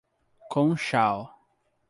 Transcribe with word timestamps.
Conchal 0.51 1.29